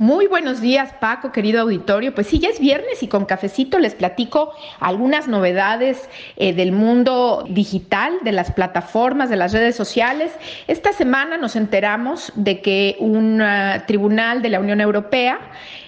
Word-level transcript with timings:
Muy 0.00 0.28
buenos 0.28 0.60
días, 0.60 0.92
Paco, 1.00 1.32
querido 1.32 1.60
auditorio. 1.62 2.14
Pues 2.14 2.28
sí, 2.28 2.38
ya 2.38 2.50
es 2.50 2.60
viernes 2.60 3.02
y 3.02 3.08
con 3.08 3.24
cafecito 3.24 3.80
les 3.80 3.96
platico 3.96 4.54
algunas 4.78 5.26
novedades 5.26 6.08
eh, 6.36 6.52
del 6.52 6.70
mundo 6.70 7.44
digital, 7.50 8.12
de 8.22 8.30
las 8.30 8.52
plataformas, 8.52 9.28
de 9.28 9.34
las 9.34 9.52
redes 9.52 9.74
sociales. 9.74 10.30
Esta 10.68 10.92
semana 10.92 11.36
nos 11.36 11.56
enteramos 11.56 12.30
de 12.36 12.60
que 12.60 12.94
un 13.00 13.42
ah, 13.42 13.86
tribunal 13.88 14.40
de 14.40 14.50
la 14.50 14.60
Unión 14.60 14.80
Europea 14.80 15.40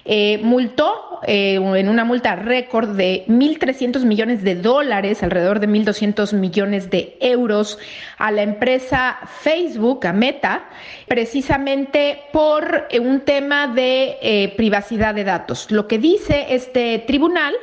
eh, 0.03 0.39
multó 0.43 1.19
eh, 1.25 1.55
en 1.55 1.87
una 1.87 2.03
multa 2.03 2.35
récord 2.35 2.89
de 2.89 3.23
1.300 3.29 4.03
millones 4.03 4.43
de 4.43 4.55
dólares, 4.55 5.23
alrededor 5.23 5.61
de 5.61 5.69
1.200 5.69 6.33
millones 6.33 6.89
de 6.89 7.15
euros, 7.21 7.79
a 8.17 8.31
la 8.31 8.41
empresa 8.41 9.19
Facebook, 9.39 10.05
a 10.05 10.11
Meta, 10.11 10.65
precisamente 11.07 12.23
por 12.33 12.87
un 12.99 13.21
tema 13.21 13.67
de 13.67 14.00
eh, 14.21 14.53
privacidad 14.57 15.15
de 15.15 15.23
datos. 15.23 15.69
Lo 15.71 15.87
que 15.87 15.97
dice 15.97 16.47
este 16.49 16.99
tribunal 16.99 17.53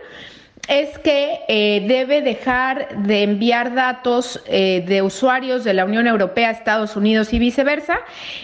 es 0.68 0.98
que 0.98 1.40
eh, 1.48 1.84
debe 1.88 2.20
dejar 2.20 3.02
de 3.04 3.22
enviar 3.22 3.74
datos 3.74 4.42
eh, 4.46 4.84
de 4.86 5.00
usuarios 5.00 5.64
de 5.64 5.72
la 5.72 5.84
Unión 5.84 6.06
Europea 6.06 6.50
Estados 6.50 6.94
Unidos 6.96 7.32
y 7.32 7.38
viceversa, 7.38 8.00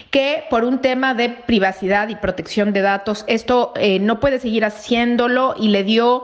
que 0.09 0.43
por 0.49 0.63
un 0.63 0.79
tema 0.79 1.13
de 1.13 1.29
privacidad 1.29 2.09
y 2.09 2.15
protección 2.15 2.73
de 2.73 2.81
datos, 2.81 3.25
esto 3.27 3.73
no 4.01 4.19
puede 4.19 4.39
seguir 4.39 4.65
haciéndolo 4.65 5.53
y 5.57 5.67
le 5.67 5.83
dio 5.83 6.23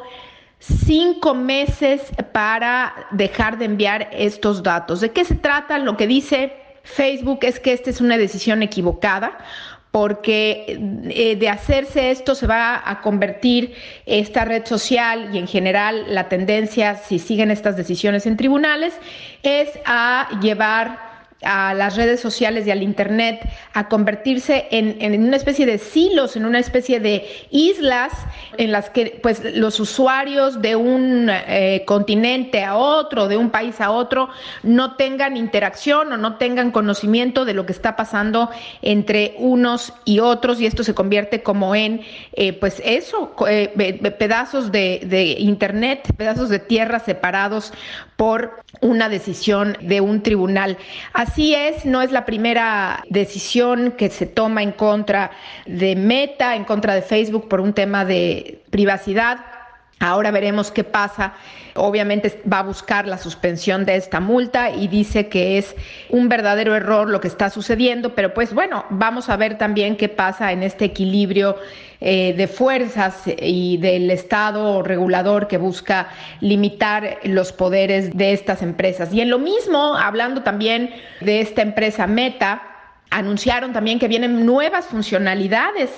cinco 0.59 1.35
meses 1.35 2.01
para 2.31 2.93
dejar 3.11 3.57
de 3.57 3.65
enviar 3.65 4.09
estos 4.11 4.63
datos. 4.63 5.01
¿De 5.01 5.11
qué 5.11 5.25
se 5.25 5.35
trata? 5.35 5.77
Lo 5.77 5.97
que 5.97 6.07
dice 6.07 6.53
Facebook 6.83 7.39
es 7.43 7.59
que 7.59 7.73
esta 7.73 7.89
es 7.89 8.01
una 8.01 8.17
decisión 8.17 8.61
equivocada 8.63 9.37
porque 9.91 10.79
eh, 11.09 11.35
de 11.35 11.49
hacerse 11.49 12.11
esto 12.11 12.33
se 12.33 12.47
va 12.47 12.81
a 12.83 13.01
convertir 13.01 13.75
esta 14.05 14.45
red 14.45 14.65
social 14.65 15.29
y 15.33 15.37
en 15.37 15.47
general 15.47 16.05
la 16.07 16.29
tendencia, 16.29 16.95
si 16.95 17.19
siguen 17.19 17.51
estas 17.51 17.75
decisiones 17.75 18.25
en 18.25 18.37
tribunales, 18.37 18.93
es 19.43 19.69
a 19.85 20.29
llevar 20.41 21.10
a 21.43 21.73
las 21.73 21.95
redes 21.95 22.19
sociales 22.19 22.67
y 22.67 22.71
al 22.71 22.83
Internet 22.83 23.41
a 23.73 23.87
convertirse 23.87 24.67
en, 24.71 25.23
una 25.23 25.37
especie 25.37 25.65
de 25.65 25.77
silos, 25.77 26.35
en 26.35 26.45
una 26.45 26.59
especie 26.59 26.99
de 26.99 27.27
islas 27.49 28.11
en 28.57 28.71
las 28.71 28.89
que 28.89 29.19
pues, 29.21 29.41
los 29.55 29.79
usuarios 29.79 30.61
de 30.61 30.75
un 30.75 31.29
eh, 31.29 31.83
continente 31.85 32.63
a 32.63 32.75
otro, 32.75 33.27
de 33.27 33.37
un 33.37 33.49
país 33.49 33.81
a 33.81 33.91
otro, 33.91 34.29
no 34.63 34.95
tengan 34.95 35.35
interacción 35.35 36.11
o 36.13 36.17
no 36.17 36.37
tengan 36.37 36.71
conocimiento 36.71 37.45
de 37.45 37.53
lo 37.53 37.65
que 37.65 37.71
está 37.71 37.95
pasando 37.95 38.49
entre 38.81 39.35
unos 39.37 39.93
y 40.05 40.19
otros 40.19 40.61
y 40.61 40.65
esto 40.65 40.83
se 40.83 40.93
convierte 40.93 41.41
como 41.41 41.73
en, 41.73 42.01
eh, 42.33 42.53
pues 42.53 42.81
eso, 42.85 43.33
eh, 43.47 43.69
pedazos 44.19 44.71
de, 44.71 45.01
de 45.05 45.23
Internet, 45.39 46.07
pedazos 46.17 46.49
de 46.49 46.59
tierra 46.59 46.99
separados 46.99 47.73
por 48.15 48.61
una 48.81 49.09
decisión 49.09 49.77
de 49.81 49.99
un 49.99 50.21
tribunal. 50.21 50.77
Así 51.13 51.30
es, 51.37 51.85
no 51.85 52.01
es 52.01 52.11
la 52.11 52.25
primera 52.25 53.03
decisión 53.09 53.91
que 53.91 54.09
se 54.09 54.25
toma 54.25 54.63
en 54.63 54.71
contra 54.71 55.31
de 55.65 55.95
Meta, 55.95 56.55
en 56.55 56.65
contra 56.65 56.93
de 56.93 57.01
Facebook 57.01 57.47
por 57.47 57.61
un 57.61 57.73
tema 57.73 58.05
de 58.05 58.61
privacidad. 58.69 59.50
Ahora 60.01 60.31
veremos 60.31 60.71
qué 60.71 60.83
pasa. 60.83 61.33
Obviamente 61.75 62.41
va 62.51 62.59
a 62.59 62.63
buscar 62.63 63.07
la 63.07 63.19
suspensión 63.19 63.85
de 63.85 63.95
esta 63.95 64.19
multa 64.19 64.71
y 64.71 64.87
dice 64.87 65.29
que 65.29 65.59
es 65.59 65.75
un 66.09 66.27
verdadero 66.27 66.75
error 66.75 67.07
lo 67.07 67.21
que 67.21 67.27
está 67.27 67.51
sucediendo, 67.51 68.15
pero 68.15 68.33
pues 68.33 68.53
bueno, 68.53 68.83
vamos 68.89 69.29
a 69.29 69.37
ver 69.37 69.59
también 69.59 69.95
qué 69.95 70.09
pasa 70.09 70.51
en 70.51 70.63
este 70.63 70.85
equilibrio 70.85 71.55
eh, 72.01 72.33
de 72.35 72.47
fuerzas 72.47 73.21
y 73.39 73.77
del 73.77 74.09
Estado 74.09 74.81
regulador 74.81 75.47
que 75.47 75.59
busca 75.59 76.09
limitar 76.39 77.19
los 77.23 77.51
poderes 77.51 78.11
de 78.17 78.33
estas 78.33 78.63
empresas. 78.63 79.13
Y 79.13 79.21
en 79.21 79.29
lo 79.29 79.37
mismo, 79.37 79.95
hablando 79.95 80.41
también 80.41 80.89
de 81.19 81.41
esta 81.41 81.61
empresa 81.61 82.07
Meta, 82.07 82.70
Anunciaron 83.11 83.73
también 83.73 83.99
que 83.99 84.07
vienen 84.07 84.45
nuevas 84.45 84.85
funcionalidades. 84.85 85.91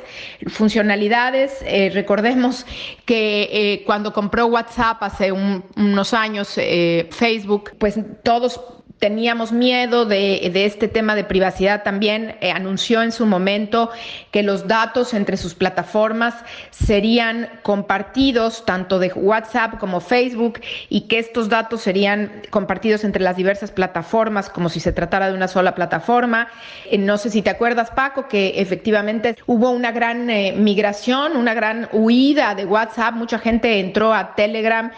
Funcionalidades, 0.47 1.63
eh, 1.65 1.91
recordemos 1.93 2.65
que 3.05 3.49
eh, 3.51 3.83
cuando 3.85 4.11
compró 4.11 4.47
WhatsApp 4.47 5.01
hace 5.03 5.31
unos 5.31 6.13
años, 6.13 6.53
eh, 6.57 7.07
Facebook, 7.11 7.71
pues 7.77 7.99
todos 8.23 8.59
teníamos 9.03 9.51
miedo 9.51 10.05
de, 10.05 10.49
este 10.63 10.87
tema 10.87 11.13
de 11.13 11.25
privacidad 11.25 11.83
también. 11.83 12.37
Eh, 12.39 12.51
anunció 12.51 13.01
en 13.01 13.11
su 13.11 13.25
momento 13.25 13.91
que 14.31 14.43
los 14.43 14.65
datos 14.65 15.13
entre 15.13 15.35
sus 15.35 15.55
plataformas 15.55 16.33
serían 16.69 17.49
compartidos 17.63 18.63
tanto 18.65 18.99
de 18.99 19.11
WhatsApp 19.13 19.77
como 19.77 19.99
Facebook 19.99 20.61
y 20.87 21.01
que 21.09 21.19
estos 21.19 21.49
datos 21.49 21.81
serían 21.81 22.31
compartidos 22.49 23.03
entre 23.03 23.21
las 23.21 23.35
diversas 23.35 23.71
plataformas 23.71 24.49
como 24.49 24.69
si 24.69 24.79
se 24.79 24.93
tratara 24.93 25.27
de 25.27 25.33
una 25.33 25.49
sola 25.49 25.75
plataforma. 25.75 26.47
Eh, 26.89 26.97
no 26.97 27.17
sé 27.17 27.29
si 27.29 27.41
te 27.41 27.49
acuerdas, 27.49 27.91
Paco, 27.91 28.29
que 28.29 28.53
efectivamente 28.61 29.35
hubo 29.47 29.71
una 29.71 29.91
gran 29.91 30.29
eh, 30.29 30.53
migración, 30.55 31.35
una 31.35 31.53
gran 31.53 31.89
huida 31.91 32.55
de 32.55 32.63
WhatsApp. 32.63 33.15
Mucha 33.15 33.37
gente 33.37 33.81
entró 33.81 34.13
a 34.13 34.33
Telegram. 34.35 34.91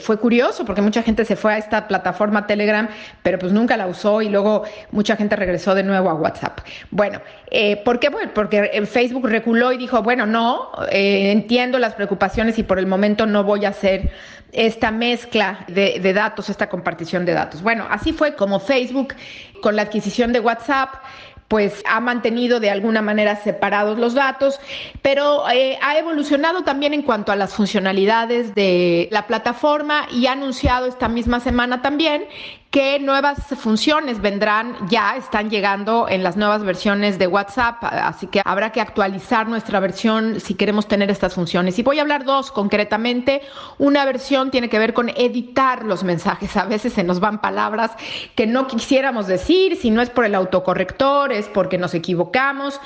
fue 0.00 0.16
curioso 0.16 0.64
porque 0.64 0.80
mucha 0.80 1.02
gente 1.02 1.26
se 1.26 1.36
fue 1.36 1.52
a 1.52 1.58
esta 1.58 1.86
plataforma 1.86 2.46
Telegram, 2.46 2.88
pero 3.22 3.38
pues 3.38 3.49
pues 3.50 3.58
nunca 3.58 3.76
la 3.76 3.88
usó 3.88 4.22
y 4.22 4.28
luego 4.28 4.62
mucha 4.92 5.16
gente 5.16 5.34
regresó 5.34 5.74
de 5.74 5.82
nuevo 5.82 6.08
a 6.08 6.14
WhatsApp. 6.14 6.60
Bueno, 6.92 7.20
eh, 7.50 7.78
¿por 7.78 7.98
qué? 7.98 8.08
Bueno, 8.08 8.30
porque 8.32 8.86
Facebook 8.86 9.26
reculó 9.26 9.72
y 9.72 9.76
dijo, 9.76 10.00
bueno, 10.04 10.24
no, 10.24 10.70
eh, 10.88 11.32
entiendo 11.32 11.80
las 11.80 11.94
preocupaciones 11.94 12.58
y 12.60 12.62
por 12.62 12.78
el 12.78 12.86
momento 12.86 13.26
no 13.26 13.42
voy 13.42 13.64
a 13.64 13.70
hacer 13.70 14.12
esta 14.52 14.92
mezcla 14.92 15.64
de, 15.66 15.98
de 15.98 16.12
datos, 16.12 16.48
esta 16.48 16.68
compartición 16.68 17.24
de 17.24 17.32
datos. 17.32 17.60
Bueno, 17.60 17.86
así 17.90 18.12
fue 18.12 18.36
como 18.36 18.60
Facebook 18.60 19.14
con 19.60 19.74
la 19.74 19.82
adquisición 19.82 20.32
de 20.32 20.38
WhatsApp 20.38 20.94
pues 21.50 21.82
ha 21.84 21.98
mantenido 21.98 22.60
de 22.60 22.70
alguna 22.70 23.02
manera 23.02 23.34
separados 23.34 23.98
los 23.98 24.14
datos, 24.14 24.60
pero 25.02 25.50
eh, 25.50 25.80
ha 25.82 25.98
evolucionado 25.98 26.62
también 26.62 26.94
en 26.94 27.02
cuanto 27.02 27.32
a 27.32 27.36
las 27.36 27.54
funcionalidades 27.54 28.54
de 28.54 29.08
la 29.10 29.26
plataforma 29.26 30.06
y 30.12 30.28
ha 30.28 30.32
anunciado 30.32 30.86
esta 30.86 31.08
misma 31.08 31.40
semana 31.40 31.82
también 31.82 32.28
que 32.70 33.00
nuevas 33.00 33.38
funciones 33.58 34.20
vendrán, 34.20 34.76
ya 34.88 35.16
están 35.16 35.50
llegando 35.50 36.06
en 36.08 36.22
las 36.22 36.36
nuevas 36.36 36.62
versiones 36.62 37.18
de 37.18 37.26
WhatsApp, 37.26 37.82
así 37.82 38.28
que 38.28 38.42
habrá 38.44 38.70
que 38.70 38.80
actualizar 38.80 39.48
nuestra 39.48 39.80
versión 39.80 40.38
si 40.38 40.54
queremos 40.54 40.86
tener 40.86 41.10
estas 41.10 41.34
funciones. 41.34 41.76
Y 41.80 41.82
voy 41.82 41.98
a 41.98 42.02
hablar 42.02 42.24
dos 42.24 42.52
concretamente. 42.52 43.42
Una 43.78 44.04
versión 44.04 44.52
tiene 44.52 44.68
que 44.68 44.78
ver 44.78 44.94
con 44.94 45.08
editar 45.08 45.84
los 45.84 46.04
mensajes. 46.04 46.56
A 46.56 46.64
veces 46.66 46.92
se 46.92 47.02
nos 47.02 47.18
van 47.18 47.40
palabras 47.40 47.90
que 48.36 48.46
no 48.46 48.68
quisiéramos 48.68 49.26
decir, 49.26 49.74
si 49.74 49.90
no 49.90 50.00
es 50.00 50.10
por 50.10 50.24
el 50.24 50.36
autocorrector, 50.36 51.32
porque 51.48 51.78
nos 51.78 51.94
equivocamos 51.94 52.80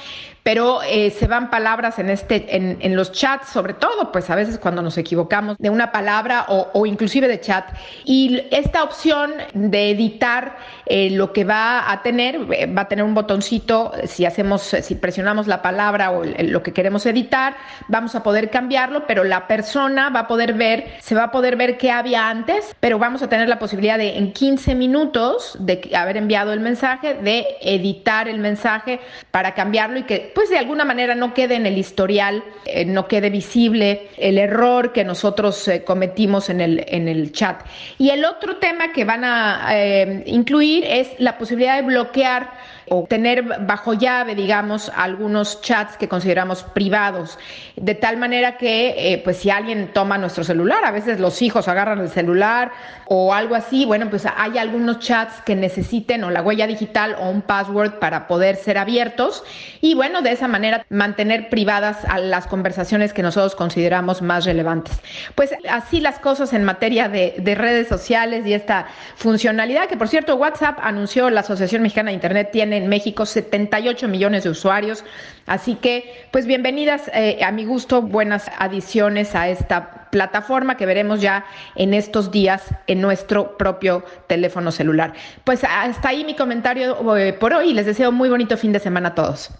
pero 0.44 0.82
eh, 0.82 1.10
se 1.10 1.27
van 1.27 1.49
palabras 1.50 1.99
en, 1.99 2.10
este, 2.10 2.55
en, 2.55 2.77
en, 2.81 2.94
los 2.94 3.12
chats, 3.12 3.49
sobre 3.49 3.72
todo, 3.72 4.12
pues 4.12 4.28
a 4.28 4.37
veces 4.37 4.59
cuando 4.59 4.82
nos 4.82 4.99
equivocamos 4.99 5.56
de 5.59 5.71
una 5.71 5.91
palabra 5.91 6.44
o, 6.49 6.69
o 6.75 6.84
inclusive 6.84 7.27
de 7.28 7.41
chat. 7.41 7.65
Y 8.05 8.43
esta 8.50 8.84
opción 8.84 9.33
de 9.54 9.91
editar 9.91 10.59
eh, 10.87 11.09
lo 11.10 11.33
que 11.33 11.44
va 11.44 11.91
a 11.91 12.03
tener, 12.03 12.37
eh, 12.53 12.66
va 12.66 12.83
a 12.83 12.88
tener 12.88 13.06
un 13.06 13.15
botoncito, 13.15 13.93
si 14.04 14.27
hacemos, 14.27 14.60
si 14.62 14.94
presionamos 14.97 15.47
la 15.47 15.62
palabra 15.62 16.10
o 16.10 16.22
lo 16.25 16.62
que 16.62 16.75
queremos 16.75 17.06
editar, 17.06 17.56
vamos 17.88 18.15
a 18.15 18.22
poder 18.22 18.50
cambiarlo, 18.50 19.06
pero 19.06 19.25
la 19.25 19.47
persona 19.47 20.10
va 20.10 20.21
a 20.21 20.28
poder 20.28 20.53
ver, 20.53 20.84
se 21.00 21.15
va 21.15 21.25
a 21.25 21.31
poder 21.31 21.56
ver 21.56 21.78
qué 21.78 21.91
había 21.91 22.28
antes, 22.28 22.77
pero 22.81 22.99
vamos 22.99 23.22
a 23.22 23.28
tener 23.31 23.49
la 23.49 23.59
posibilidad 23.59 23.97
de 23.97 24.19
en 24.19 24.33
15 24.33 24.75
minutos 24.75 25.56
de 25.59 25.91
haber 25.97 26.19
enviado 26.19 26.53
el 26.53 26.60
mensaje, 26.60 27.15
de 27.15 27.47
editar 27.62 28.28
el 28.28 28.41
mensaje 28.41 29.00
para 29.31 29.54
cambiarlo 29.54 30.00
y 30.00 30.03
que 30.03 30.34
pues 30.34 30.50
de 30.50 30.59
alguna 30.59 30.84
manera 30.84 31.15
no 31.15 31.33
quede 31.33 31.55
en 31.55 31.67
el 31.67 31.78
historial, 31.78 32.43
eh, 32.67 32.84
no 32.84 33.09
quede 33.09 33.31
visible 33.31 34.09
el 34.16 34.39
error 34.39 34.92
que 34.92 35.04
nosotros 35.04 35.69
eh, 35.69 35.84
cometimos 35.84 36.51
en 36.51 36.60
el, 36.60 36.84
en 36.89 37.09
el 37.09 37.33
chat. 37.33 37.63
Y 37.98 38.10
el 38.10 38.25
otro 38.25 38.57
tema 38.57 38.92
que 38.92 39.04
van 39.04 39.25
a 39.25 39.69
eh, 39.71 40.25
incluir 40.27 40.84
es 40.84 41.09
la 41.19 41.39
posibilidad 41.39 41.77
de 41.77 41.83
bloquear 41.83 42.53
o 42.89 43.04
tener 43.04 43.42
bajo 43.60 43.95
llave, 43.95 44.34
digamos, 44.34 44.91
algunos 44.95 45.60
chats 45.63 45.97
que 45.97 46.09
consideramos 46.09 46.63
privados, 46.63 47.39
de 47.77 47.95
tal 47.95 48.16
manera 48.16 48.57
que, 48.57 48.95
eh, 48.97 49.21
pues 49.25 49.39
si 49.39 49.51
alguien 49.51 49.91
toma 49.92 50.19
nuestro 50.19 50.45
celular, 50.45 50.84
a 50.84 50.91
veces 50.91 51.21
los 51.21 51.42
hijos 51.42 51.69
agarran 51.69 52.01
el 52.01 52.09
celular 52.09 52.72
o 53.07 53.34
algo 53.34 53.54
así, 53.54 53.84
bueno, 53.84 54.09
pues 54.10 54.27
hay 54.36 54.59
algunos 54.59 54.98
chats 55.01 55.41
que 55.42 55.54
necesiten 55.54 56.25
o 56.25 56.31
la 56.31 56.42
huella 56.42 56.66
digital 56.66 57.16
o 57.21 57.28
un 57.28 57.42
password 57.42 57.98
para 57.98 58.27
poder 58.27 58.57
ser 58.57 58.78
abiertos 58.78 59.45
y 59.81 59.95
bueno, 59.95 60.22
de 60.22 60.33
esa 60.33 60.48
manera 60.48 60.84
mantener 60.89 61.48
privadas 61.48 61.98
las 62.21 62.47
conversaciones 62.47 63.13
que 63.13 63.22
nosotros 63.22 63.54
consideramos 63.54 64.22
más 64.22 64.45
relevantes. 64.45 65.01
Pues 65.34 65.54
así 65.69 66.01
las 66.01 66.19
cosas 66.19 66.53
en 66.53 66.65
materia 66.65 67.09
de, 67.09 67.34
de 67.39 67.54
redes 67.54 67.89
sociales 67.89 68.47
y 68.47 68.54
esta 68.54 68.86
funcionalidad 69.16 69.86
que, 69.89 69.97
por 69.97 70.09
cierto, 70.09 70.36
WhatsApp 70.36 70.78
anunció, 70.83 71.31
la 71.31 71.41
Asociación 71.41 71.83
Mexicana 71.83 72.10
de 72.10 72.15
Internet 72.15 72.51
tiene 72.53 72.73
en 72.74 72.88
México 72.88 73.26
78 73.26 74.09
millones 74.09 74.44
de 74.44 74.50
usuarios. 74.50 75.04
Así 75.47 75.74
que, 75.76 76.26
pues 76.30 76.47
bienvenidas 76.47 77.10
eh, 77.15 77.38
a 77.44 77.53
mi 77.53 77.65
gusto, 77.65 78.03
buenas 78.03 78.50
adiciones 78.59 79.34
a 79.34 79.48
esta 79.48 80.09
plataforma 80.10 80.76
que 80.76 80.86
veremos 80.86 81.21
ya 81.21 81.44
en 81.74 81.92
estos 81.92 82.30
días 82.30 82.62
en 82.86 83.00
nuestro 83.00 83.56
propio 83.56 84.04
teléfono 84.28 84.71
celular. 84.71 85.12
Pues 85.42 85.65
hasta 85.65 86.10
ahí 86.10 86.24
mi 86.24 86.36
comentario 86.36 87.16
eh, 87.16 87.32
por 87.32 87.53
hoy. 87.53 87.74
Les 87.74 87.86
deseo 87.86 88.12
muy 88.12 88.28
bonito 88.28 88.56
fin 88.56 88.72
de 88.72 88.78
semana 88.78 89.09
a 89.09 89.15
todos. 89.15 89.50